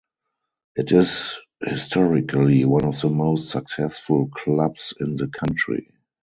It 0.75 0.91
is 0.93 1.37
historically 1.63 2.65
one 2.65 2.85
of 2.85 2.99
the 2.99 3.09
most 3.09 3.51
successful 3.51 4.29
clubs 4.33 4.95
in 4.99 5.15
the 5.15 5.27
country. 5.27 5.91